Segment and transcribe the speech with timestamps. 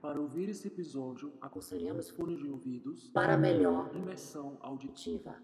[0.00, 3.10] Para ouvir esse episódio, aconselhamos fone de ouvidos.
[3.10, 3.90] Para melhor.
[3.94, 5.36] Imersão auditiva.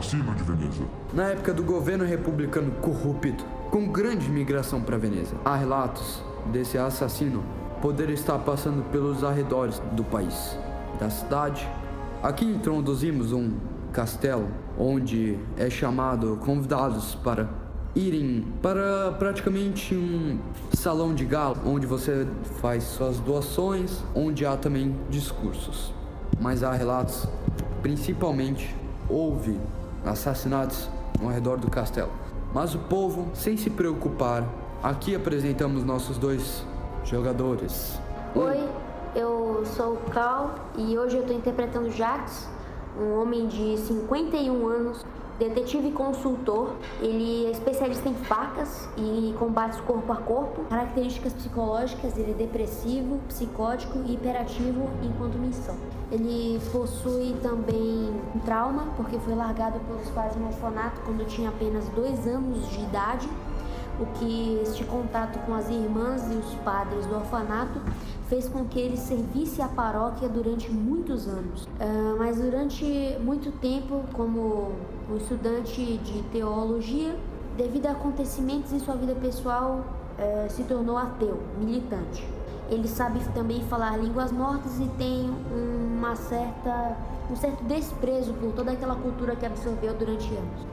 [0.00, 0.82] Assassino de Veneza.
[1.12, 7.44] Na época do governo republicano corrupto, com grande migração para Veneza, há relatos desse assassino
[7.82, 10.58] poder estar passando pelos arredores do país,
[10.98, 11.68] da cidade.
[12.22, 13.52] Aqui introduzimos um
[13.92, 14.48] castelo
[14.78, 17.48] onde é chamado convidados para
[17.94, 20.38] irem para praticamente um
[20.72, 22.26] salão de gala onde você
[22.62, 25.92] faz suas doações, onde há também discursos.
[26.40, 27.26] Mas há relatos,
[27.82, 28.74] principalmente
[29.10, 29.58] houve
[30.04, 30.88] assassinatos
[31.20, 32.10] ao redor do castelo.
[32.52, 34.44] Mas o povo, sem se preocupar,
[34.82, 36.64] aqui apresentamos nossos dois
[37.04, 37.98] jogadores.
[38.34, 38.68] Oi,
[39.14, 42.48] eu sou o Cal e hoje eu estou interpretando Jax,
[42.98, 45.04] um homem de 51 anos,
[45.40, 46.74] detetive consultor.
[47.00, 50.62] Ele é especialista em facas e combates corpo a corpo.
[50.64, 55.76] Características psicológicas: ele é depressivo, psicótico e hiperativo enquanto missão.
[56.12, 61.88] Ele possui também um trauma porque foi largado pelos pais no orfanato quando tinha apenas
[61.88, 63.28] dois anos de idade
[64.00, 67.80] o que este contato com as irmãs e os padres do orfanato
[68.30, 71.68] fez com que ele servisse à paróquia durante muitos anos.
[71.80, 72.84] Ah, mas durante
[73.20, 74.72] muito tempo, como
[75.10, 77.16] um estudante de teologia,
[77.58, 79.84] devido a acontecimentos em sua vida pessoal,
[80.16, 82.26] eh, se tornou ateu, militante.
[82.70, 85.28] Ele sabe também falar línguas mortas e tem
[85.92, 86.96] uma certa,
[87.28, 90.66] um certo desprezo por toda aquela cultura que absorveu durante anos.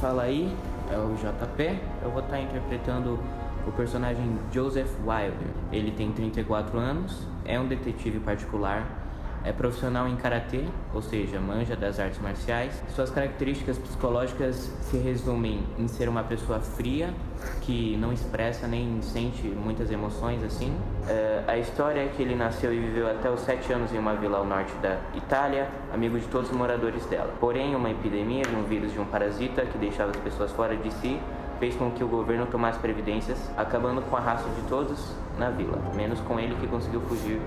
[0.00, 0.52] Fala aí,
[0.90, 1.80] é o JP.
[2.02, 3.20] Eu vou estar interpretando
[3.66, 5.48] o personagem Joseph Wilder.
[5.70, 9.02] Ele tem 34 anos, é um detetive particular,
[9.44, 10.64] é profissional em karatê,
[10.94, 12.80] ou seja, manja das artes marciais.
[12.94, 17.12] Suas características psicológicas se resumem em ser uma pessoa fria,
[17.60, 20.72] que não expressa nem sente muitas emoções assim.
[21.08, 24.14] É, a história é que ele nasceu e viveu até os 7 anos em uma
[24.14, 27.34] vila ao norte da Itália, amigo de todos os moradores dela.
[27.40, 30.92] Porém, uma epidemia de um vírus de um parasita que deixava as pessoas fora de
[30.94, 31.18] si
[31.62, 34.98] fez com que o governo tomasse previdências, acabando com a raça de todos
[35.38, 37.40] na vila, menos com ele que conseguiu fugir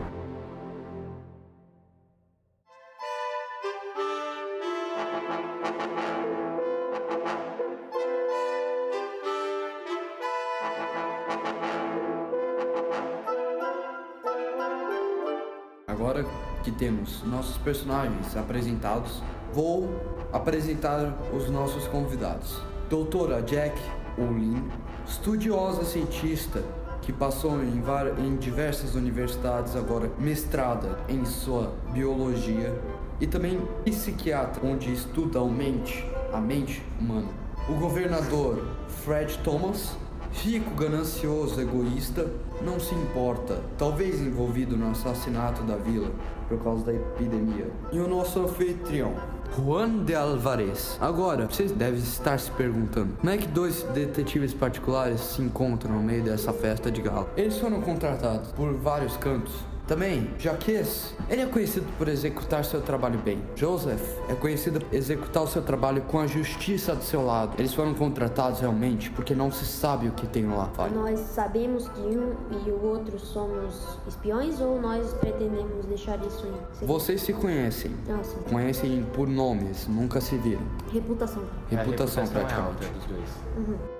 [15.85, 16.25] Agora
[16.63, 19.21] que temos nossos personagens apresentados,
[19.51, 19.89] vou
[20.31, 22.61] apresentar os nossos convidados.
[22.89, 23.75] Doutora Jack
[24.17, 24.63] Olin,
[25.05, 26.63] estudiosa cientista
[27.01, 32.73] que passou em, var- em diversas universidades, agora mestrada em sua biologia
[33.19, 37.27] e também psiquiatra, onde estuda a mente, a mente humana.
[37.69, 38.65] O governador
[39.03, 39.95] Fred Thomas,
[40.31, 42.27] rico, ganancioso, egoísta,
[42.63, 46.09] não se importa, talvez envolvido no assassinato da vila
[46.49, 47.69] por causa da epidemia.
[47.91, 49.13] E o nosso anfitrião,
[49.57, 50.97] Juan de Alvarez.
[50.99, 56.03] Agora, vocês devem estar se perguntando, como é que dois detetives particulares se encontram no
[56.03, 57.29] meio dessa festa de gala?
[57.37, 59.53] Eles foram contratados por vários cantos
[59.87, 63.39] Também, Jaques, ele é conhecido por executar seu trabalho bem.
[63.55, 67.53] Joseph é conhecido por executar o seu trabalho com a justiça do seu lado.
[67.59, 70.69] Eles foram contratados realmente porque não se sabe o que tem lá.
[70.73, 70.95] Fale.
[70.95, 72.35] Nós sabemos que um
[72.65, 76.85] e o outro somos espiões ou nós pretendemos deixar isso em?
[76.85, 77.91] Vocês se conhecem.
[78.09, 78.37] Ah, sim.
[78.49, 80.65] Conhecem por nomes, nunca se viram.
[80.91, 81.43] Reputação.
[81.69, 82.85] Reputação, a reputação é praticamente.
[82.85, 83.29] alta dos dois.
[83.57, 83.94] Ah,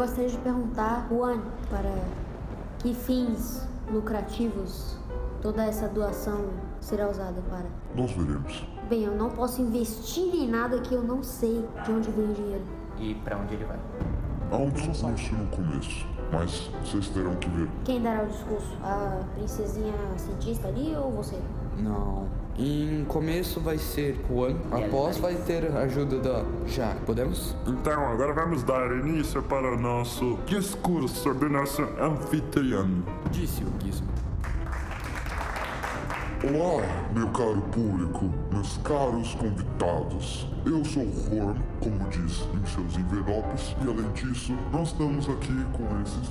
[0.00, 1.94] gostaria de perguntar, Juan, para
[2.78, 4.96] que fins lucrativos
[5.42, 6.46] toda essa doação
[6.80, 7.66] será usada para?
[7.94, 8.66] Nós veremos.
[8.88, 12.32] Bem, eu não posso investir em nada que eu não sei de onde vem o
[12.32, 12.64] dinheiro.
[12.98, 13.78] E pra onde ele vai?
[14.50, 17.68] Há um discurso no começo, mas vocês terão que ver.
[17.84, 18.74] Quem dará o discurso?
[18.82, 21.38] A princesinha cientista ali ou você?
[21.76, 22.26] Não.
[22.62, 27.00] Em começo vai ser Juan, após vai ter a ajuda da Jaque.
[27.06, 27.56] Podemos?
[27.66, 33.02] Então, agora vamos dar início para o nosso discurso do nosso anfitrião.
[33.30, 34.08] Disse o Gizmo.
[36.44, 36.84] Olá,
[37.14, 40.46] meu caro público, meus caros convidados.
[40.66, 46.02] Eu sou Horn, como diz em seus envelopes, e além disso, nós estamos aqui com
[46.02, 46.28] esses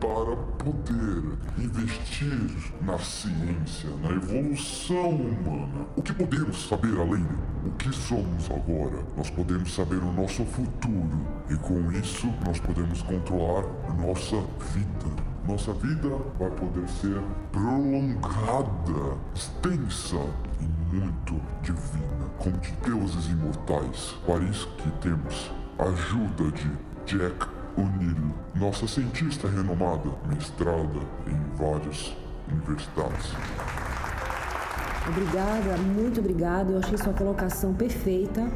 [0.00, 2.50] para poder investir
[2.82, 5.86] na ciência, na evolução humana.
[5.96, 7.26] O que podemos saber além?
[7.64, 9.02] O que somos agora?
[9.16, 13.64] Nós podemos saber o nosso futuro, e com isso, nós podemos controlar
[13.98, 14.36] nossa
[14.72, 15.24] vida.
[15.46, 16.08] Nossa vida
[16.38, 17.20] vai poder ser
[17.52, 20.16] prolongada, extensa
[20.60, 24.16] e muito divina, como de deuses imortais.
[24.26, 26.70] Para isso que temos a ajuda de
[27.04, 32.16] Jack O'Neill, nossa cientista renomada, mestrada em várias
[32.50, 33.32] universidades.
[35.08, 36.72] Obrigada, muito obrigada.
[36.72, 38.50] Eu achei sua colocação perfeita.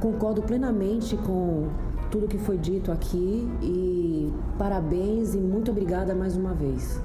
[0.00, 1.68] Concordo plenamente com
[2.10, 7.00] tudo que foi dito aqui e parabéns e muito obrigada mais uma vez.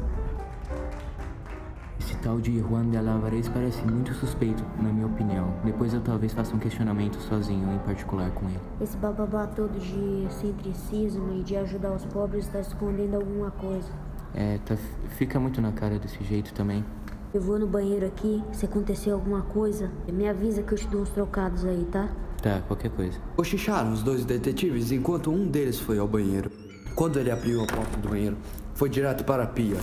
[2.23, 5.53] Tal de Juan de Alvarez parece muito suspeito, na minha opinião.
[5.65, 8.61] Depois eu talvez faça um questionamento sozinho, em particular com ele.
[8.79, 13.89] Esse bababá todo de centricismo e de ajudar os pobres está escondendo alguma coisa.
[14.33, 14.77] É, tá,
[15.17, 16.85] fica muito na cara desse jeito também.
[17.33, 21.01] Eu vou no banheiro aqui, se acontecer alguma coisa, me avisa que eu te dou
[21.01, 22.07] uns trocados aí, tá?
[22.41, 23.19] Tá, qualquer coisa.
[23.35, 26.49] Cochicharam os dois detetives enquanto um deles foi ao banheiro.
[26.95, 28.37] Quando ele abriu a porta do banheiro,
[28.75, 29.77] foi direto para a pia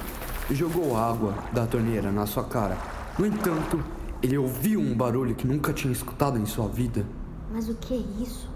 [0.55, 2.77] jogou água da torneira na sua cara.
[3.19, 3.83] No entanto,
[4.23, 7.05] ele ouviu um barulho que nunca tinha escutado em sua vida.
[7.53, 8.49] Mas o que é isso?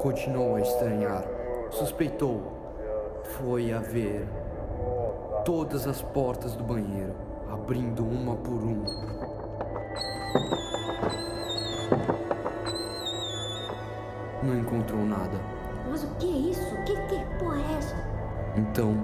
[0.00, 1.24] Continuou a estranhar.
[1.70, 2.60] Suspeitou.
[3.38, 4.26] Foi a ver
[5.44, 7.14] todas as portas do banheiro,
[7.50, 8.84] abrindo uma por uma.
[14.42, 15.40] Não encontrou nada.
[15.88, 16.74] Mas o que é isso?
[16.84, 17.96] Que, que porra é essa?
[18.56, 18.96] Então,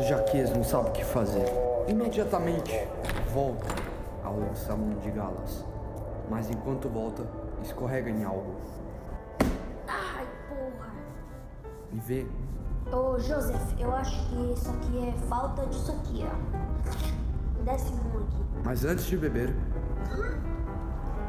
[0.00, 1.44] nosso Jaques não sabe o que fazer.
[1.86, 2.72] Imediatamente
[3.32, 3.66] volta
[4.24, 5.64] ao salão de galas.
[6.30, 7.24] Mas enquanto volta,
[7.62, 8.54] escorrega em algo
[9.86, 10.92] Ai, porra.
[11.92, 12.26] e vê
[12.92, 17.62] Ô, Joseph, eu acho que isso aqui é falta disso aqui, ó.
[17.64, 18.44] Desce um aqui.
[18.64, 19.54] Mas antes de beber,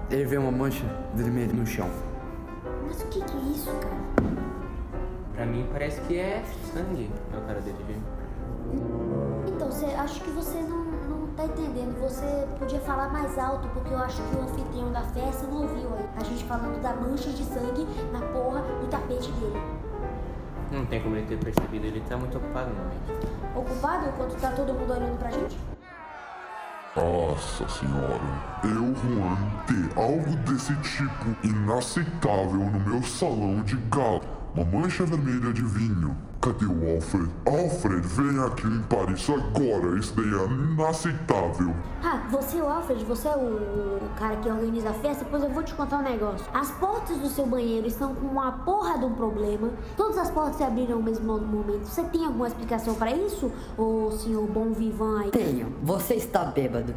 [0.10, 1.90] ele vê uma mancha vermelha no chão.
[2.88, 4.32] Mas o que que é isso, cara?
[5.34, 6.44] Pra mim parece que é
[6.74, 8.21] sangue, meu cara detetive.
[9.48, 12.00] Então, você, acho que você não, não tá entendendo.
[12.02, 15.94] Você podia falar mais alto, porque eu acho que o anfitrião da festa não ouviu
[15.96, 16.10] aí.
[16.18, 19.62] A gente falando da mancha de sangue na porra do tapete dele.
[20.72, 23.28] Não tem como ele ter percebido, ele tá muito ocupado no momento.
[23.56, 25.58] Ocupado enquanto tá todo mundo olhando pra gente?
[26.96, 28.20] Nossa senhora,
[28.64, 34.22] eu, Juan, ter algo desse tipo inaceitável no meu salão de gala.
[34.54, 36.16] Uma mancha vermelha de vinho.
[36.42, 37.30] Cadê o Alfred?
[37.46, 40.00] Alfred, vem aqui limpar isso agora.
[40.00, 41.72] Isso daí é inaceitável.
[42.04, 45.44] Ah, você é o Alfred, você é o, o cara que organiza a festa, pois
[45.44, 46.44] eu vou te contar um negócio.
[46.52, 49.70] As portas do seu banheiro estão com uma porra de um problema.
[49.96, 51.86] Todas as portas se abriram ao mesmo momento.
[51.86, 55.30] Você tem alguma explicação pra isso, ô senhor bom vivan aí?
[55.30, 55.72] Tenho.
[55.84, 56.96] Você está bêbado.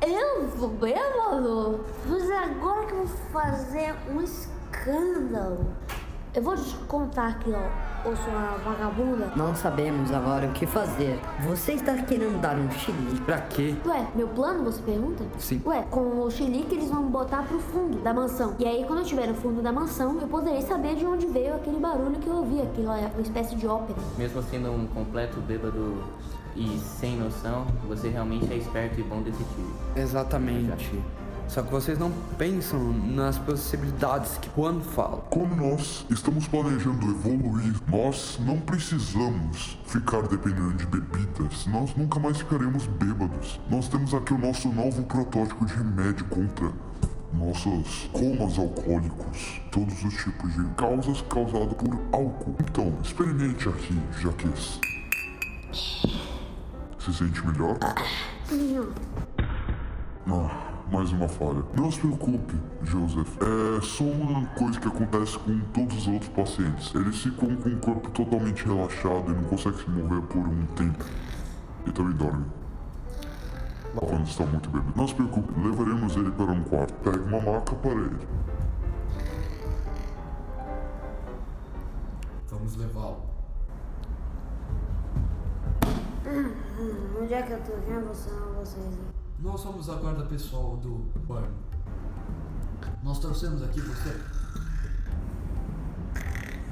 [0.00, 1.80] Eu vou bêbado?
[2.08, 5.66] Mas é agora que eu vou fazer um escândalo.
[6.36, 9.32] Eu vou te contar aqui, ó, ô sua vagabunda.
[9.34, 11.18] Não sabemos agora o que fazer.
[11.48, 13.22] Você está querendo dar um chilique.
[13.22, 13.74] Pra quê?
[13.86, 15.24] Ué, meu plano, você pergunta?
[15.38, 15.62] Sim.
[15.64, 18.54] Ué, com o xilique eles vão botar pro fundo da mansão.
[18.58, 21.54] E aí, quando eu estiver no fundo da mansão, eu poderei saber de onde veio
[21.54, 22.60] aquele barulho que eu ouvi.
[22.60, 23.98] Aquilo é uma espécie de ópera.
[24.18, 26.04] Mesmo sendo um completo bêbado
[26.54, 29.72] e sem noção, você realmente é esperto e bom detetive.
[29.96, 31.02] Exatamente.
[31.48, 35.18] Só que vocês não pensam nas possibilidades que Juan fala.
[35.30, 41.66] Como nós estamos planejando evoluir, nós não precisamos ficar dependendo de bebidas.
[41.66, 43.60] Nós nunca mais ficaremos bêbados.
[43.70, 46.72] Nós temos aqui o nosso novo protótipo de remédio contra
[47.32, 52.56] nossos comas alcoólicos, todos os tipos de causas causadas por álcool.
[52.60, 54.80] Então, experimente aqui, Jaques.
[56.98, 57.76] Se sente melhor?
[57.80, 57.94] Ah,
[60.90, 61.62] mais uma falha.
[61.74, 63.36] Não se preocupe, Joseph.
[63.40, 66.94] É só uma coisa que acontece com todos os outros pacientes.
[66.94, 71.04] Eles ficam com o corpo totalmente relaxado e não conseguem se mover por um tempo.
[71.86, 72.46] E também dormem.
[73.94, 74.92] Quando está muito bêbado.
[74.94, 76.94] Não se preocupe, levaremos ele para um quarto.
[77.02, 78.28] Pegue uma maca para ele.
[82.48, 83.22] Vamos levá-lo.
[87.20, 87.72] Onde é que eu tô?
[87.86, 89.15] Quem é você, vocês aí?
[89.38, 91.48] Nós somos a guarda pessoal do Burn.
[93.02, 94.18] Nós trouxemos aqui você.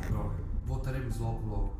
[0.08, 0.34] Droga.
[0.64, 1.74] Voltaremos logo, logo.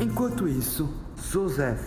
[0.00, 0.88] Enquanto isso,
[1.30, 1.80] Joseph,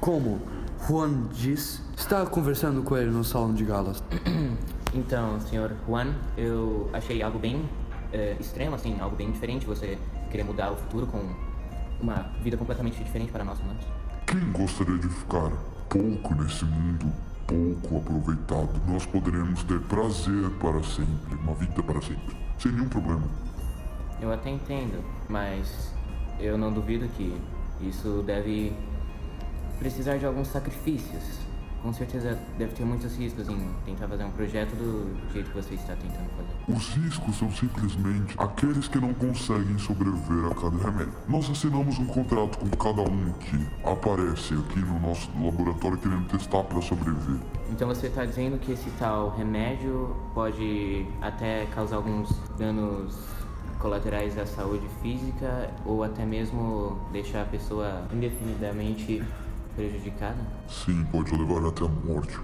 [0.00, 0.42] como
[0.86, 4.02] Juan diz, está conversando com ele no salão de galas.
[4.94, 7.66] Então, senhor Juan, eu achei algo bem
[8.12, 9.64] eh, extremo, assim, algo bem diferente.
[9.64, 9.96] Você
[10.30, 11.34] querer mudar o futuro com
[11.98, 13.86] uma vida completamente diferente para nós humanos.
[14.32, 15.50] Quem gostaria de ficar
[15.90, 17.12] pouco nesse mundo,
[17.46, 18.80] pouco aproveitado?
[18.88, 23.28] Nós poderemos ter prazer para sempre, uma vida para sempre, sem nenhum problema.
[24.22, 25.92] Eu até entendo, mas
[26.40, 27.38] eu não duvido que
[27.82, 28.72] isso deve
[29.78, 31.22] precisar de alguns sacrifícios.
[31.82, 35.74] Com certeza deve ter muitos riscos em tentar fazer um projeto do jeito que você
[35.74, 36.76] está tentando fazer.
[36.76, 41.12] Os riscos são simplesmente aqueles que não conseguem sobreviver a cada remédio.
[41.28, 46.62] Nós assinamos um contrato com cada um que aparece aqui no nosso laboratório querendo testar
[46.62, 47.40] para sobreviver.
[47.72, 53.12] Então você está dizendo que esse tal remédio pode até causar alguns danos
[53.80, 59.20] colaterais à saúde física ou até mesmo deixar a pessoa indefinidamente
[59.74, 60.38] prejudicada?
[60.68, 62.38] Sim, pode levar até a morte.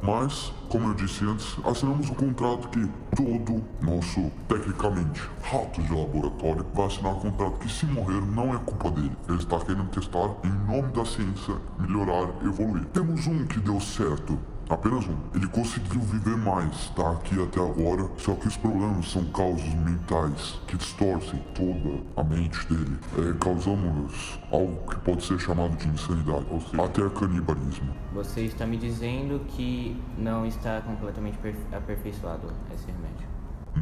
[0.00, 6.64] Mas, como eu disse antes, assinamos um contrato que todo nosso, tecnicamente, rato de laboratório
[6.72, 9.16] vai assinar um contrato que se morrer não é culpa dele.
[9.28, 12.84] Ele está querendo testar em nome da ciência, melhorar, evoluir.
[12.86, 14.38] Temos um que deu certo.
[14.70, 15.16] Apenas um.
[15.34, 20.60] Ele conseguiu viver mais, tá aqui até agora, só que os problemas são causas mentais
[20.66, 26.44] que distorcem toda a mente dele, é, causamos algo que pode ser chamado de insanidade,
[26.50, 27.94] ou seja, até canibalismo.
[28.12, 33.26] Você está me dizendo que não está completamente perfe- aperfeiçoado esse remédio.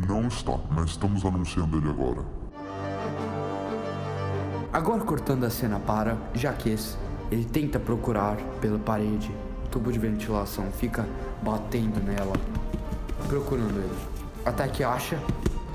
[0.08, 2.22] Não está, mas estamos anunciando ele agora.
[4.72, 6.96] Agora cortando a cena para Jaques,
[7.30, 9.32] ele tenta procurar pela parede,
[9.76, 11.06] tubo de ventilação fica
[11.42, 12.33] batendo nela,
[13.28, 13.99] procurando ele.
[14.42, 15.18] Até que acha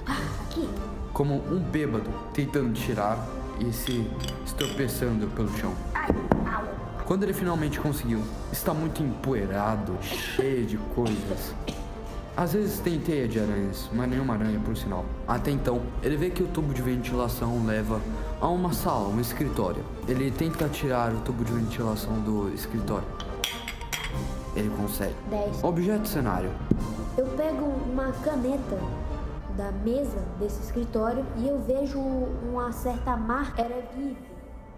[0.08, 0.68] Aqui.
[1.14, 3.24] como um bêbado tentando tirar
[3.60, 4.10] e se
[4.44, 5.76] estropeçando pelo chão.
[7.06, 11.54] Quando ele finalmente conseguiu, está muito empoeirado, cheio de coisas.
[12.36, 15.06] Às vezes tem teia de aranhas, mas nenhuma aranha por sinal.
[15.28, 18.02] Até então, ele vê que o tubo de ventilação leva
[18.40, 19.84] a uma sala, um escritório.
[20.08, 23.06] Ele tenta tirar o tubo de ventilação do escritório.
[24.56, 25.16] Ele consegue.
[25.30, 25.64] 10.
[25.64, 26.50] Objeto cenário.
[27.18, 28.78] Eu pego uma caneta
[29.56, 33.62] da mesa desse escritório e eu vejo uma certa marca.
[33.62, 34.18] Era vive.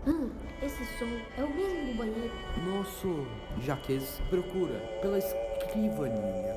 [0.05, 0.29] Hum,
[0.61, 1.05] esse som
[1.37, 2.31] é o mesmo do banheiro.
[2.65, 3.25] Nosso
[3.61, 6.53] Jaques procura pela escrivaninha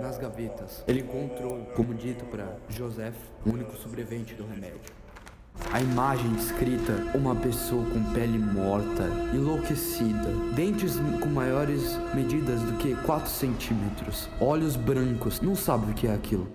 [0.00, 0.84] nas gavetas.
[0.86, 5.03] Ele encontrou, como dito para Joseph, o único sobrevivente do remédio.
[5.72, 12.94] A imagem descrita, uma pessoa com pele morta, enlouquecida, dentes com maiores medidas do que
[12.94, 16.46] 4 centímetros, olhos brancos, não sabe o que é aquilo.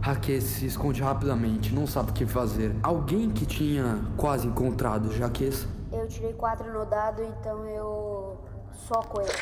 [0.00, 2.74] Raquel se esconde rapidamente, não sabe o que fazer.
[2.82, 8.38] Alguém que tinha quase encontrado Jaques Eu tirei 4 no dado, então eu
[8.86, 9.32] soco ele.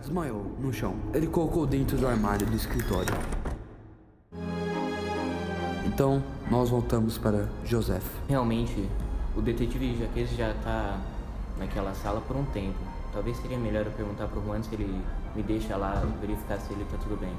[0.00, 0.94] Desmaiou no chão.
[1.12, 3.12] Ele colocou dentro do armário do escritório.
[5.98, 8.04] Então, nós voltamos para Joseph.
[8.28, 8.88] Realmente,
[9.36, 10.96] o detetive Jaques já tá
[11.58, 12.78] naquela sala por um tempo.
[13.12, 15.02] Talvez seria melhor eu perguntar pro Juan se ele
[15.34, 17.32] me deixa lá verificar se ele tá tudo bem.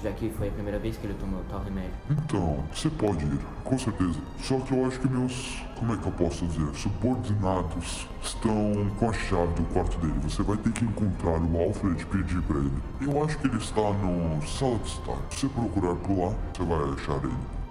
[0.00, 1.90] Já que foi a primeira vez que ele tomou tal remédio.
[2.08, 4.20] Então, você pode ir, com certeza.
[4.38, 9.10] Só que eu acho que meus, como é que eu posso dizer, subordinados estão com
[9.10, 10.20] a chave do quarto dele.
[10.22, 12.80] Você vai ter que encontrar o Alfred e pedir pra ele.
[13.00, 15.18] Eu acho que ele está no sala de estar.
[15.30, 17.63] Se você procurar por lá, você vai achar ele.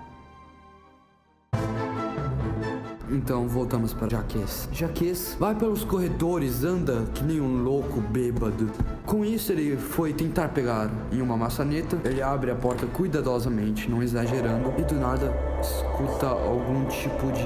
[3.13, 4.67] Então voltamos para Jaques.
[4.71, 8.71] Jaques vai pelos corredores, anda que nem um louco bêbado.
[9.05, 11.95] Com isso, ele foi tentar pegar em uma maçaneta.
[12.03, 17.45] Ele abre a porta cuidadosamente, não exagerando, e do nada escuta algum tipo de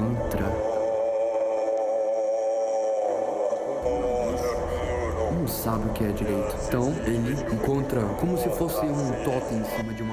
[0.00, 0.70] mantra.
[5.40, 6.54] não sabe o que é direito.
[6.68, 10.09] Então ele encontra como se fosse um totem em cima de uma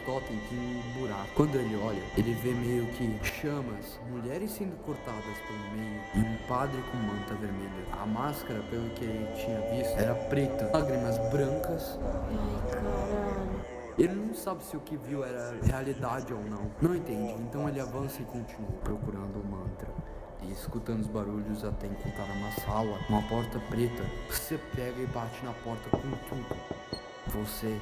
[0.00, 1.28] totem tem um buraco.
[1.34, 6.36] Quando ele olha, ele vê meio que chamas, mulheres sendo cortadas pelo meio e um
[6.48, 7.84] padre com manta vermelha.
[7.92, 11.98] A máscara, pelo que ele tinha visto, era preta, lágrimas brancas.
[12.02, 13.60] Ai, caralho.
[13.98, 16.70] Ele não sabe se o que viu era realidade ou não.
[16.80, 19.88] Não entende, então ele avança e continua procurando o mantra
[20.42, 24.02] e escutando os barulhos até encontrar uma sala, uma porta preta.
[24.30, 26.56] Você pega e bate na porta com tudo.
[27.28, 27.78] Você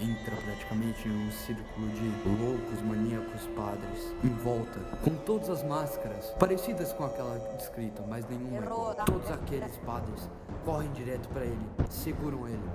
[0.00, 2.12] entra praticamente em um círculo de
[2.42, 8.58] loucos, maníacos padres em volta, com todas as máscaras parecidas com aquela descrita, mas nenhuma
[8.58, 9.04] é.
[9.04, 10.28] Todos aqueles padres
[10.64, 12.70] correm direto para ele, seguram ele.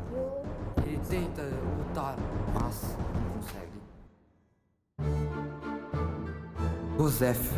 [0.86, 1.44] Ele tenta
[1.78, 2.16] lutar,
[2.54, 3.72] mas não consegue.
[6.98, 7.51] Joseph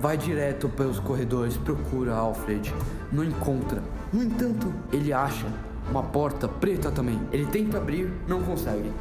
[0.00, 2.72] vai direto pelos corredores, procura Alfred,
[3.12, 3.82] não encontra.
[4.12, 5.46] No entanto, ele acha
[5.90, 7.20] uma porta preta também.
[7.32, 8.92] Ele tenta abrir, não consegue.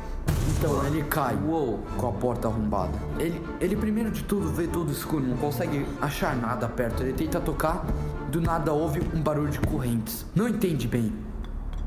[0.57, 1.79] Então ele cai Uou.
[1.97, 2.97] com a porta arrombada.
[3.17, 7.03] Ele, ele primeiro de tudo vê tudo escuro, não consegue achar nada perto.
[7.03, 7.85] Ele tenta tocar,
[8.31, 10.25] do nada ouve um barulho de correntes.
[10.35, 11.13] Não entende bem.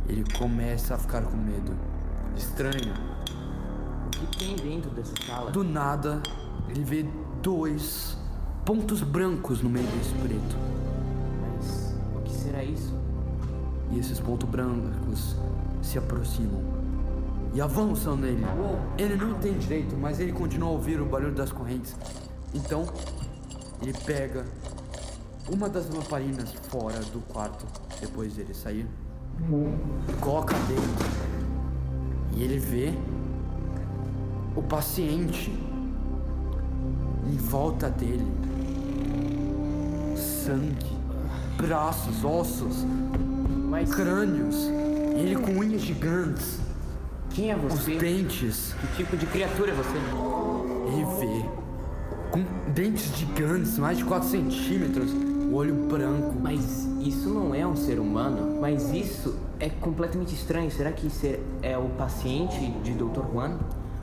[0.09, 1.73] Ele começa a ficar com medo.
[2.37, 2.95] Estranho.
[4.07, 5.51] O que tem dentro dessa sala?
[5.51, 6.23] Do nada,
[6.69, 7.07] ele vê
[7.43, 8.17] dois
[8.65, 10.57] pontos brancos no meio desse preto.
[11.59, 13.02] Mas o que será isso?
[13.93, 15.37] E esses pontos brancos
[15.83, 16.63] se aproximam
[17.55, 18.45] e avançam nele.
[18.99, 21.95] Ele não tem direito, mas ele continua a ouvir o barulho das correntes.
[22.55, 22.87] Então,
[23.83, 24.45] ele pega
[25.51, 27.67] uma das lamparinas fora do quarto,
[28.01, 28.87] depois dele sair,
[30.21, 31.43] coloca dentro
[32.35, 32.95] e ele vê
[34.57, 35.51] o paciente
[37.27, 38.27] em volta dele.
[40.17, 40.97] Sangue,
[41.57, 42.87] braços, ossos,
[43.73, 44.69] Mas crânios,
[45.17, 46.59] ele com unhas gigantes,
[47.31, 47.97] quem é os você?
[47.97, 48.75] dentes.
[48.81, 49.97] Que tipo de criatura é você?
[50.93, 51.49] Ele vê
[52.31, 55.11] com dentes gigantes, mais de 4 centímetros,
[55.51, 56.35] o olho branco.
[56.39, 58.61] Mas isso não é um ser humano?
[58.61, 60.71] Mas isso é completamente estranho.
[60.71, 63.23] Será que isso é- é o paciente de Dr.
[63.33, 63.57] Juan?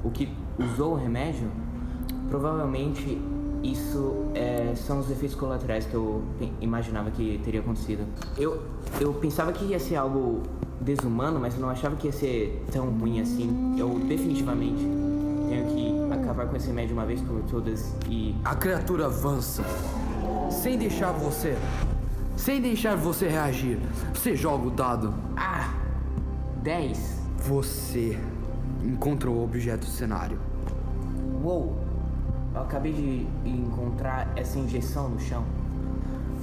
[0.04, 1.48] O que usou o remédio?
[2.28, 3.22] Provavelmente
[3.64, 6.24] isso é, são os efeitos colaterais que eu
[6.62, 8.06] imaginava que teria acontecido.
[8.38, 8.62] Eu,
[9.00, 10.44] eu pensava que ia ser algo
[10.80, 13.76] desumano, mas eu não achava que ia ser tão ruim assim.
[13.78, 14.88] Eu definitivamente
[15.50, 19.64] tenho que acabar com esse remédio uma vez por todas e A criatura avança,
[20.50, 21.58] sem deixar você,
[22.38, 23.80] sem deixar você reagir.
[24.14, 25.14] Você joga o dado.
[25.36, 25.74] Ah!
[26.64, 27.20] 10.
[27.48, 28.20] Você
[28.84, 30.40] encontra o objeto do cenário.
[31.42, 31.89] Uou!
[32.54, 35.44] Eu acabei de encontrar essa injeção no chão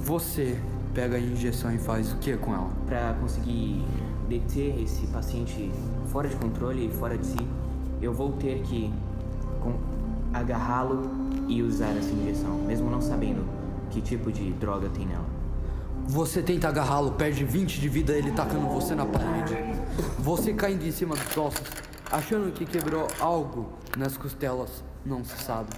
[0.03, 0.59] Você
[0.93, 2.69] pega a injeção e faz o que com ela?
[2.85, 3.85] para conseguir
[4.29, 5.71] deter esse paciente
[6.07, 7.47] fora de controle e fora de si.
[8.01, 8.93] Eu vou ter que
[10.33, 11.09] agarrá-lo
[11.47, 13.45] e usar essa injeção, mesmo não sabendo
[13.89, 15.25] que tipo de droga tem nela.
[16.07, 19.55] Você tenta agarrá-lo, perde 20 de vida, ele tacando você na parede.
[20.19, 21.67] Você caindo em cima dos ossos,
[22.11, 25.69] achando que quebrou algo nas costelas, não se sabe.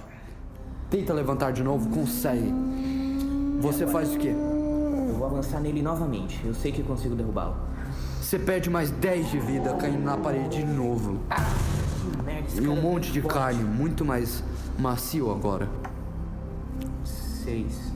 [0.90, 2.52] Tenta levantar de novo, consegue.
[3.60, 4.34] Você faz o quê?
[5.08, 6.40] Eu vou avançar nele novamente.
[6.44, 7.54] Eu sei que consigo derrubá-lo.
[8.20, 11.20] Você perde mais 10 de vida, caindo na parede de novo.
[12.00, 14.42] Que merda, esse E um é monte de carne, muito mais
[14.78, 15.68] macio agora.
[17.04, 17.92] Seis.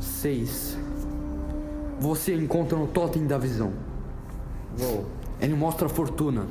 [0.00, 0.78] 6.
[1.98, 3.72] Você encontra no totem da visão.
[4.80, 5.06] Uou.
[5.40, 6.46] Ele mostra a fortuna.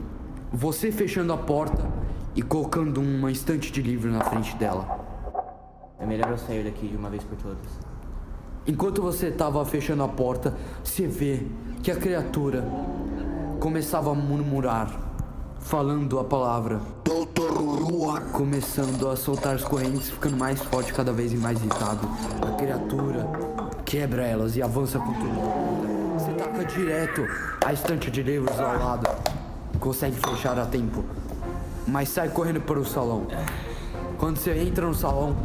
[0.51, 1.85] Você fechando a porta
[2.35, 5.06] e colocando uma estante de livro na frente dela.
[5.99, 7.57] É melhor eu sair daqui de uma vez por todas.
[8.67, 11.41] Enquanto você estava fechando a porta, você vê
[11.81, 12.63] que a criatura
[13.59, 14.91] começava a murmurar,
[15.59, 16.79] falando a palavra.
[18.31, 22.07] Começando a soltar as correntes, ficando mais forte cada vez e mais irritado.
[22.47, 23.25] A criatura
[23.83, 26.13] quebra elas e avança com tudo.
[26.13, 27.25] Você taca direto
[27.65, 29.07] a estante de livros ao lado.
[29.79, 31.03] Consegue fechar a tempo.
[31.87, 33.27] Mas sai correndo para o salão.
[34.19, 35.35] Quando você entra no salão,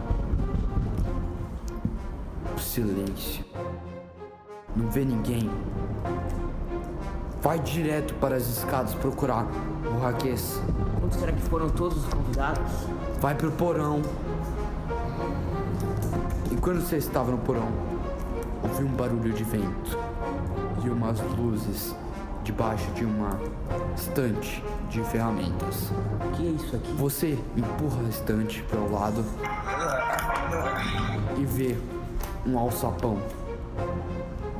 [2.73, 3.45] silêncio.
[4.75, 5.51] Não vê ninguém.
[7.43, 9.47] Vai direto para as escadas procurar
[9.85, 10.59] o Raquês.
[11.05, 12.73] Onde será que foram todos os convidados?
[13.21, 14.01] Vai pro porão.
[16.63, 17.69] Quando você estava no porão,
[18.63, 19.99] ouvi um barulho de vento
[20.83, 21.95] e umas luzes
[22.43, 23.39] debaixo de uma
[23.97, 25.91] estante de ferramentas.
[26.25, 26.93] O que é isso aqui?
[26.93, 29.25] Você empurra a estante para o lado
[31.37, 31.77] e vê
[32.47, 33.19] um alçapão.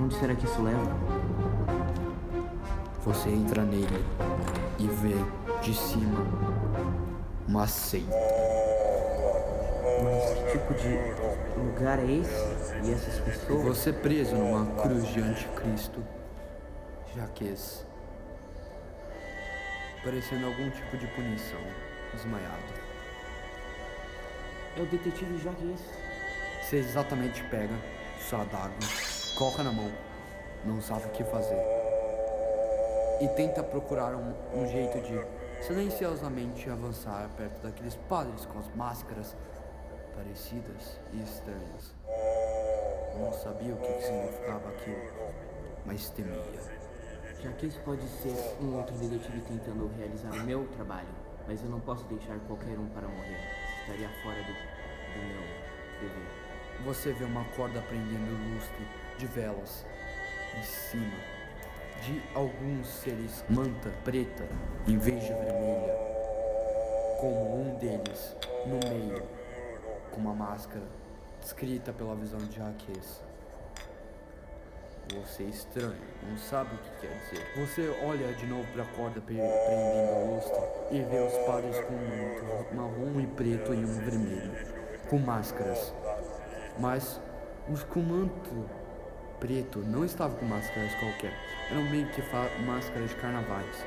[0.01, 0.97] Onde será que isso leva?
[3.05, 4.05] Você entra nele
[4.79, 5.15] e vê
[5.61, 6.25] de cima
[7.49, 8.13] uma seita.
[10.05, 12.53] Mas que tipo de lugar é esse?
[12.85, 13.65] E essas pessoas?
[13.65, 16.03] Você preso numa cruz de anticristo,
[17.15, 17.87] jaquês,
[20.03, 21.61] parecendo algum tipo de punição,
[22.13, 22.83] desmaiado.
[24.77, 26.02] É o detetive Jaques.
[26.63, 27.75] Você exatamente pega
[28.19, 28.73] sua adaga,
[29.37, 29.93] coloca na mão,
[30.65, 31.61] não sabe o que fazer.
[33.21, 35.23] E tenta procurar um, um jeito de
[35.67, 39.37] silenciosamente avançar perto daqueles padres com as máscaras
[40.17, 41.95] parecidas e estranhas.
[43.19, 45.13] Não sabia o que, que significava aquilo,
[45.85, 46.83] mas temia.
[47.43, 51.09] Jaques pode ser um outro detetive tentando realizar o meu trabalho,
[51.47, 53.41] mas eu não posso deixar qualquer um para morrer.
[53.81, 55.43] Estaria fora do, do meu
[56.01, 56.42] dever.
[56.85, 58.87] Você vê uma corda prendendo o lustre
[59.19, 59.87] de velas
[60.59, 61.33] em cima
[62.03, 64.45] de alguns seres manta preta
[64.89, 65.95] em vez de vermelha,
[67.21, 69.23] como um deles no meio,
[70.11, 70.85] com uma máscara
[71.41, 73.23] descrita pela visão de Jaques.
[75.15, 75.95] Você é estranho,
[76.29, 77.47] não sabe o que quer dizer.
[77.57, 81.79] Você olha de novo para a corda pre- prendendo o lustre e vê os padres
[81.81, 84.53] com manto marrom e preto e um vermelho,
[85.09, 85.93] com máscaras.
[86.79, 87.21] Mas
[87.69, 88.69] os com manto
[89.39, 91.33] preto não estavam com máscaras qualquer,
[91.71, 92.23] eram meio que
[92.65, 93.85] máscaras de carnavais.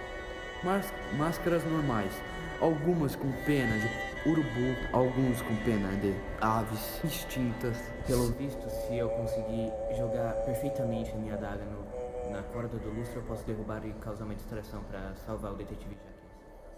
[0.63, 2.11] Mas máscaras normais,
[2.59, 7.77] algumas com pena de urubu, alguns com pena de aves extintas.
[8.07, 13.17] Pelo visto, se eu conseguir jogar perfeitamente a minha adaga no, na corda do lustre,
[13.17, 16.25] eu posso derrubar e causar uma distração para salvar o detetive Jaques.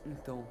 [0.05, 0.43] Então,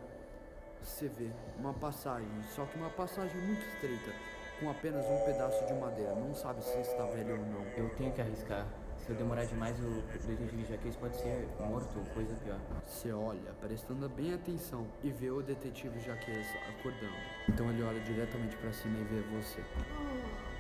[0.83, 4.13] você vê uma passagem, só que uma passagem muito estreita,
[4.59, 6.15] com apenas um pedaço de madeira.
[6.15, 7.65] Não sabe se está velho ou não.
[7.77, 8.67] Eu tenho que arriscar.
[8.99, 12.59] Se eu demorar demais, o detetive Jaques pode ser morto ou coisa pior.
[12.85, 17.15] Você olha, prestando bem atenção, e vê o detetive Jaques acordando.
[17.49, 19.63] Então ele olha diretamente para cima e vê você.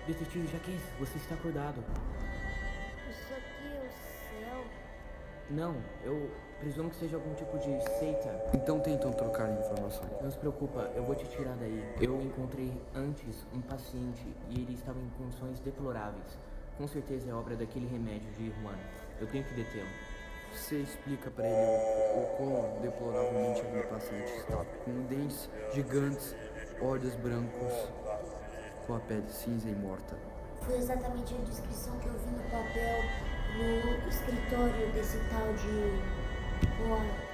[0.06, 1.82] Detetive Jaques, você está acordado.
[3.10, 4.64] Isso aqui é o céu.
[5.50, 6.30] Não, eu
[6.66, 8.50] presumo que seja algum tipo de seita.
[8.52, 10.10] Então tentam trocar informações.
[10.20, 11.94] Não se preocupa, eu vou te tirar daí.
[12.00, 16.36] Eu encontrei antes um paciente e ele estava em condições deploráveis.
[16.76, 18.76] Com certeza é obra daquele remédio de Juan.
[19.20, 19.86] Eu tenho que detê-lo.
[20.52, 24.64] Você explica para ele o, o quão deploravelmente aquele paciente está.
[24.84, 26.34] Com dentes gigantes,
[26.80, 27.92] olhos brancos,
[28.88, 30.16] com a pele cinza e morta.
[30.62, 36.25] Foi exatamente a descrição que eu vi no papel no escritório desse tal de.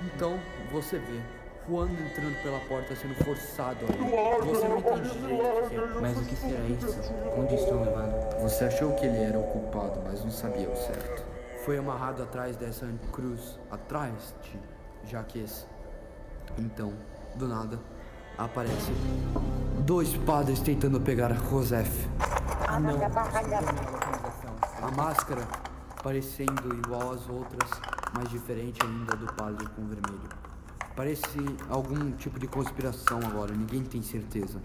[0.05, 0.39] Então
[0.71, 1.21] você vê
[1.69, 4.47] Juan entrando pela porta sendo forçado a ir.
[4.47, 6.01] Você não entende direito o que é.
[6.01, 7.13] Mas o que será isso?
[7.39, 8.43] Onde estão levando?
[8.43, 11.23] Você achou que ele era o culpado, mas não sabia o certo.
[11.65, 14.59] Foi amarrado atrás dessa cruz, atrás de
[15.11, 15.67] Jaques.
[16.59, 16.93] Então,
[17.37, 17.79] do nada,
[18.37, 18.93] aparece
[19.87, 22.09] dois padres tentando pegar Josef.
[22.67, 22.99] Ah, não.
[24.83, 25.47] A máscara
[26.03, 27.71] parecendo igual às outras,
[28.15, 30.29] mas diferente ainda do padre com vermelho.
[30.95, 34.61] Parece algum tipo de conspiração agora, ninguém tem certeza.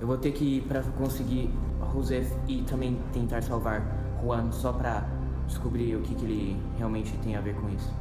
[0.00, 1.48] Eu vou ter que ir pra conseguir
[1.92, 3.82] Josef e também tentar salvar
[4.20, 5.06] Juan só pra
[5.46, 7.92] descobrir o que, que ele realmente tem a ver com isso.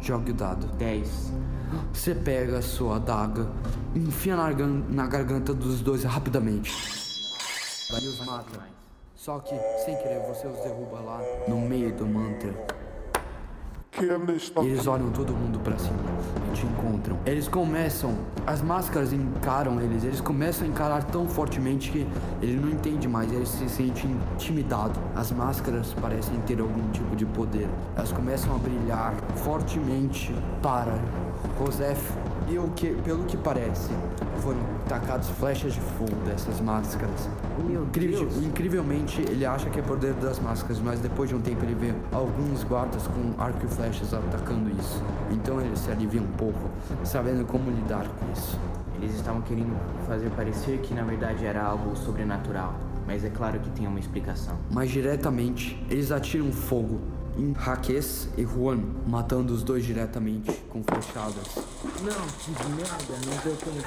[0.00, 0.66] Jogue o dado.
[0.76, 1.32] 10.
[1.92, 3.48] Você pega a sua adaga,
[3.94, 6.70] enfia na, na garganta dos dois rapidamente.
[7.90, 8.60] E os mata.
[9.14, 9.54] Só que,
[9.84, 12.52] sem querer, você os derruba lá no meio do mantra.
[14.00, 15.98] E eles olham todo mundo pra cima
[16.50, 17.18] e te encontram.
[17.26, 22.06] Eles começam, as máscaras encaram eles, eles começam a encarar tão fortemente que
[22.40, 24.98] ele não entende mais, ele se sente intimidado.
[25.14, 27.68] As máscaras parecem ter algum tipo de poder.
[27.94, 30.98] Elas começam a brilhar fortemente para
[31.58, 32.00] Josef.
[32.48, 33.90] E o que, pelo que parece,
[34.40, 37.28] foram tacadas flechas de fogo dessas máscaras.
[37.66, 38.36] Meu Incrível- Deus.
[38.44, 41.94] incrivelmente, ele acha que é poder das máscaras, mas depois de um tempo ele vê
[42.14, 45.02] alguns guardas com arco e flechas atacando isso.
[45.30, 46.58] Então ele se alivia um pouco,
[47.04, 48.58] sabendo como lidar com isso.
[49.00, 49.74] Eles estavam querendo
[50.06, 52.74] fazer parecer que na verdade era algo sobrenatural.
[53.06, 54.54] Mas é claro que tem uma explicação.
[54.70, 57.00] Mas diretamente, eles atiram fogo
[57.36, 61.46] em Jaques e Juan, matando os dois diretamente com flechadas.
[62.02, 63.86] Não, que merda, não deu tempo.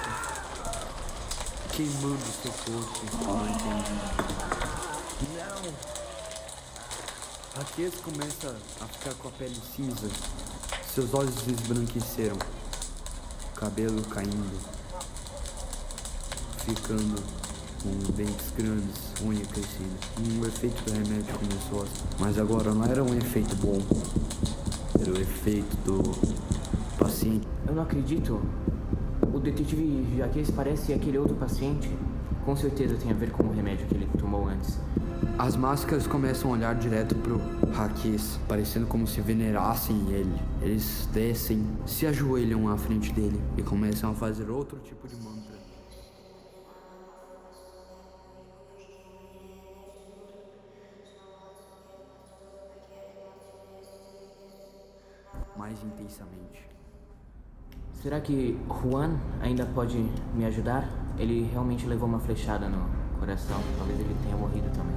[1.72, 3.06] queimando seu corpo.
[3.24, 3.92] Não entende.
[5.36, 5.96] Não!
[7.58, 10.10] Raquez começa a ficar com a pele cinza.
[10.94, 12.38] Seus olhos esbranqueceram.
[13.56, 14.60] Cabelo caindo.
[16.66, 17.45] Ficando
[17.86, 19.96] com dentes grandes, unha crescida.
[20.20, 21.86] Um efeito do remédio começou a...
[22.20, 23.78] Mas agora não era um efeito bom.
[25.00, 26.02] Era o efeito do
[26.98, 27.48] paciente.
[27.68, 28.42] Eu não acredito.
[29.32, 31.92] O detetive Jaques parece aquele outro paciente.
[32.44, 34.80] Com certeza tem a ver com o remédio que ele tomou antes.
[35.38, 37.40] As máscaras começam a olhar direto pro
[37.74, 40.34] Raquês, parecendo como se venerassem ele.
[40.62, 45.65] Eles descem, se ajoelham à frente dele e começam a fazer outro tipo de mantra.
[55.66, 56.70] Mais intensamente.
[58.04, 59.98] Será que Juan ainda pode
[60.36, 60.88] me ajudar?
[61.18, 62.88] Ele realmente levou uma flechada no
[63.20, 63.60] coração.
[63.76, 64.96] Talvez ele tenha morrido também.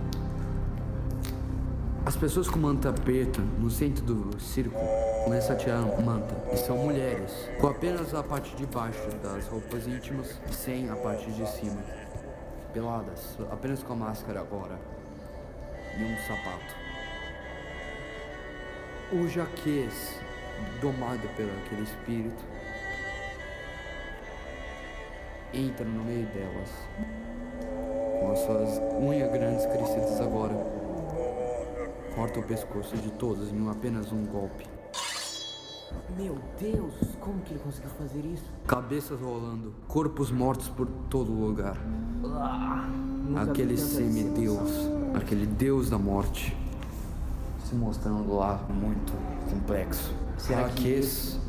[2.05, 4.85] As pessoas com manta preta no centro do círculo
[5.25, 9.87] começam a tirar manta e são mulheres, com apenas a parte de baixo das roupas
[9.87, 11.81] íntimas, sem a parte de cima.
[12.75, 14.79] Peladas, apenas com a máscara agora
[15.99, 16.75] e um sapato.
[19.11, 20.28] O jaquês,
[20.81, 22.45] domado pelo aquele espírito,
[25.53, 26.71] entra no meio delas,
[28.21, 30.55] com as suas unhas grandes crescidas agora.
[32.15, 34.67] Corta o pescoço de todas em apenas um golpe.
[36.17, 38.51] Meu Deus, como que ele conseguiu fazer isso?
[38.67, 41.77] Cabeças rolando, corpos mortos por todo lugar.
[43.29, 46.57] Vi Aquele semideus, aquele deus da morte,
[47.65, 49.13] se mostrando lá muito
[49.51, 50.13] complexo.
[50.39, 51.01] Será que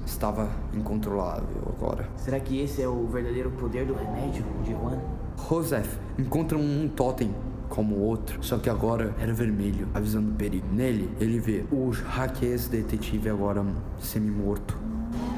[0.05, 2.09] estava incontrolável agora.
[2.17, 4.99] Será que esse é o verdadeiro poder do remédio de Juan?
[5.47, 7.33] Joseph encontra um totem
[7.69, 10.67] como o outro, só que agora era vermelho, avisando o perigo.
[10.71, 13.63] Nele, ele vê o Raquês detetive agora
[13.99, 14.75] semi-morto,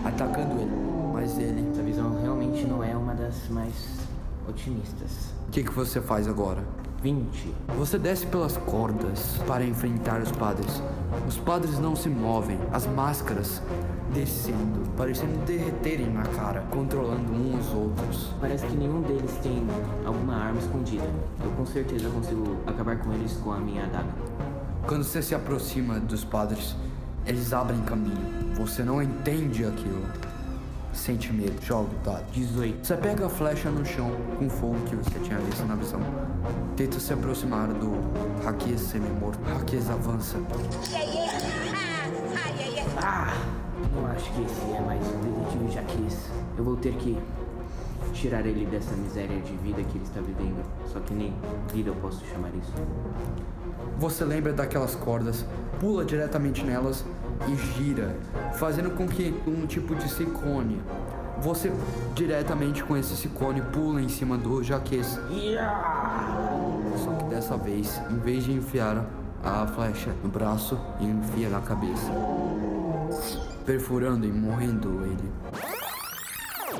[0.06, 0.72] atacando ele.
[1.14, 3.74] Mas ele, Essa visão realmente não é uma das mais
[4.48, 5.34] otimistas.
[5.48, 6.64] o que, que você faz agora?
[7.02, 7.54] 20.
[7.78, 10.82] Você desce pelas cordas para enfrentar os padres.
[11.28, 13.62] Os padres não se movem, as máscaras
[14.14, 18.30] descendo, parecendo derreterem na cara, controlando uns os outros.
[18.40, 19.66] Parece que nenhum deles tem
[20.06, 21.10] alguma arma escondida.
[21.44, 24.14] Eu com certeza consigo acabar com eles com a minha adaga.
[24.86, 26.76] Quando você se aproxima dos padres,
[27.26, 28.56] eles abrem caminho.
[28.56, 30.31] Você não entende aquilo.
[30.94, 32.26] Sente medo, joga o dado.
[32.32, 32.86] 18.
[32.86, 36.02] Você pega a flecha no chão com fogo que você tinha visto na visão.
[36.76, 37.92] Tenta se aproximar do
[38.44, 39.40] Raquês semi-morto.
[39.44, 40.38] Raquês avança.
[43.04, 43.34] Ah!
[43.96, 46.30] Eu acho que esse é mais um detetive Jaques.
[46.58, 47.18] Eu vou ter que
[48.14, 50.64] tirar ele dessa miséria de vida que ele está vivendo.
[50.92, 51.34] Só que nem
[51.74, 52.74] vida eu posso chamar isso.
[53.98, 55.46] Você lembra daquelas cordas,
[55.80, 57.06] pula diretamente nelas
[57.48, 58.16] e gira,
[58.54, 60.82] fazendo com que um tipo de ciclone.
[61.40, 61.72] Você
[62.14, 65.20] diretamente com esse ciclone pula em cima do jaquês.
[67.04, 69.06] Só que dessa vez, em vez de enfiar
[69.44, 72.12] a flecha no braço, enfia na cabeça.
[73.66, 75.32] Perfurando e morrendo ele.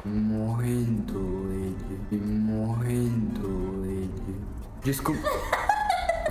[0.06, 2.22] Morrendo ele.
[2.22, 4.42] Morrendo ele.
[4.84, 5.28] Desculpa.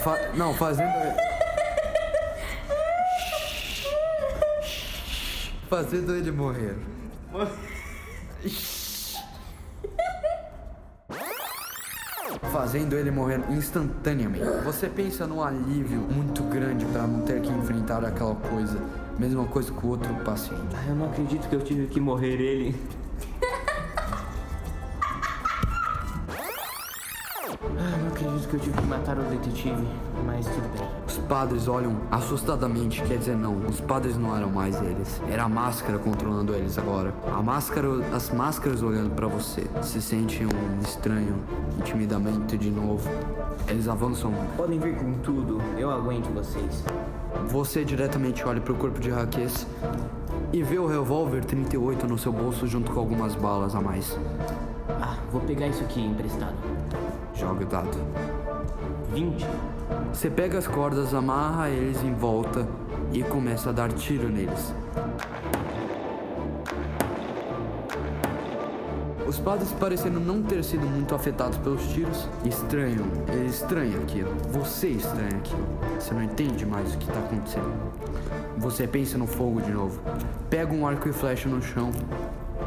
[0.00, 0.90] Fa- não, fazendo.
[5.70, 6.76] Fazendo ele morrer.
[12.50, 14.44] Fazendo ele morrer instantaneamente.
[14.64, 18.80] Você pensa num alívio muito grande para não ter que enfrentar aquela coisa.
[19.16, 20.74] Mesma coisa que o outro paciente.
[20.74, 22.76] Ah, eu não acredito que eu tive que morrer ele.
[27.78, 29.86] Ah, eu não acredito que eu tive que matar o detetive,
[30.26, 30.99] mas tudo bem.
[31.30, 35.22] Padres olham assustadamente, quer dizer, não, os padres não eram mais eles.
[35.30, 37.14] Era a máscara controlando eles agora.
[37.32, 39.64] A máscara, as máscaras olhando pra você.
[39.80, 41.36] Se sente um estranho
[41.78, 43.08] intimidamento de novo.
[43.68, 44.34] Eles avançam.
[44.56, 46.84] Podem vir com tudo, eu aguento vocês.
[47.46, 49.68] Você diretamente olha pro corpo de Raquês
[50.52, 54.18] e vê o revólver 38 no seu bolso junto com algumas balas a mais.
[55.00, 56.56] Ah, vou pegar isso aqui emprestado.
[57.36, 57.96] Joga o dado.
[59.12, 59.46] 20.
[60.12, 62.68] Você pega as cordas, amarra eles em volta
[63.12, 64.74] e começa a dar tiro neles.
[69.26, 74.34] Os padres parecendo não ter sido muito afetados pelos tiros, estranham, ele estranha aquilo.
[74.50, 75.66] Você estranha aquilo.
[75.98, 77.72] Você não entende mais o que está acontecendo.
[78.58, 80.00] Você pensa no fogo de novo.
[80.50, 81.92] Pega um arco e flecha no chão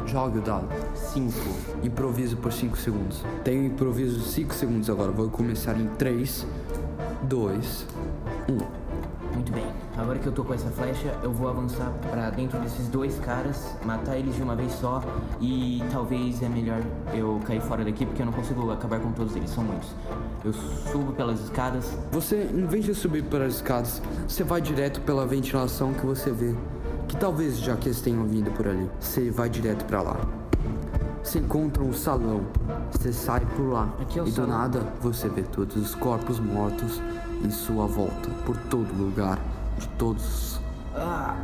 [0.06, 0.68] Jogue o dado.
[0.94, 1.32] 5.
[1.82, 3.24] Improviso por 5 segundos.
[3.42, 5.10] Tenho improviso 5 segundos agora.
[5.10, 6.46] Vou começar em 3,
[7.24, 7.86] 2,
[8.48, 8.84] 1.
[9.34, 9.66] Muito bem.
[9.96, 13.74] Agora que eu tô com essa flecha, eu vou avançar pra dentro desses dois caras,
[13.84, 15.02] matar eles de uma vez só
[15.40, 16.80] e talvez é melhor
[17.12, 19.90] eu cair fora daqui porque eu não consigo acabar com todos eles, são muitos.
[20.44, 21.96] Eu subo pelas escadas.
[22.12, 26.54] Você, em vez de subir pelas escadas, você vai direto pela ventilação que você vê.
[27.08, 30.43] Que talvez já que eles tenham vindo por ali, você vai direto pra lá.
[31.24, 32.42] Você encontra um salão,
[32.92, 34.50] você sai por lá Aqui é o e do salão.
[34.50, 37.00] nada você vê todos os corpos mortos
[37.42, 39.38] em sua volta, por todo lugar,
[39.78, 40.60] de todos
[40.94, 41.34] Ah,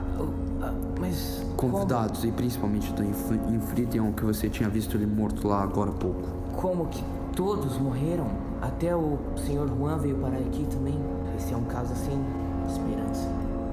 [0.62, 1.42] ah, mas.
[1.56, 5.90] como- convidados e principalmente do Inf Infridion que você tinha visto ele morto lá agora
[5.90, 6.28] há pouco.
[6.56, 7.02] Como que
[7.34, 8.28] todos morreram?
[8.60, 9.66] Até o Sr.
[9.76, 11.00] Juan veio parar aqui também.
[11.38, 12.20] Esse é um caso sem
[12.68, 13.26] esperança.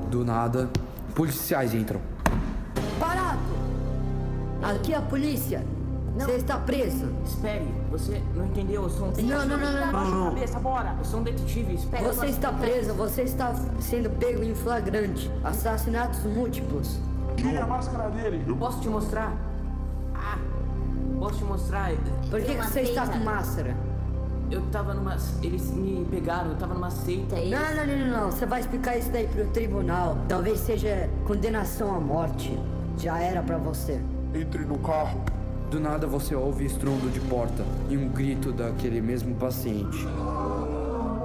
[0.10, 0.70] Do nada,
[1.13, 2.00] policiais entram.
[2.98, 3.39] Parado!
[4.63, 5.63] Aqui é a polícia.
[6.17, 7.10] Você está preso.
[7.25, 8.84] Espere, você não entendeu?
[8.84, 10.34] Eu sou um Não, não, não, não, não.
[10.34, 10.95] Cabeça, bora!
[10.97, 12.03] Eu sou um detetive, espere.
[12.06, 15.32] Você está preso, você está sendo pego em flagrante.
[15.43, 16.99] Assassinatos múltiplos.
[17.36, 18.43] Tire a máscara dele.
[18.58, 19.34] Posso te mostrar?
[20.15, 20.38] Ah,
[21.19, 21.91] posso te mostrar?
[22.30, 23.75] Por que, que você está com máscara?
[24.49, 25.17] Eu tava numa.
[25.43, 27.36] Eles me pegaram, eu tava numa seita.
[27.36, 28.32] Não, não, não, não, não.
[28.32, 30.17] Você vai explicar isso daí pro tribunal.
[30.27, 32.58] Talvez seja condenação à morte.
[32.97, 34.01] Já era pra você.
[34.34, 35.21] Entre no carro.
[35.69, 39.97] Do nada você ouve estrondo de porta e um grito daquele mesmo paciente.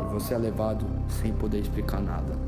[0.02, 2.41] E você é levado sem poder explicar nada.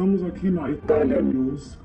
[0.00, 1.78] Estamos aqui na Itália News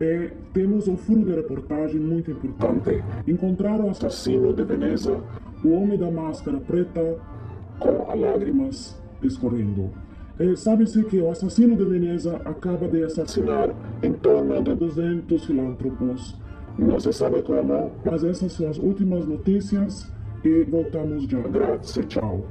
[0.00, 3.02] e temos um furo de reportagem muito importante.
[3.26, 5.20] Encontraram o assassino de Veneza,
[5.64, 7.18] o homem da máscara preta
[7.80, 9.90] com lágrimas escorrendo.
[10.38, 16.40] E Sabe-se que o assassino de Veneza acaba de assassinar em torno de 200 filântropos.
[16.78, 20.08] Não se sabe como, mas essas são as últimas notícias
[20.44, 21.40] e voltamos já.
[21.40, 22.46] Grazie, tchau.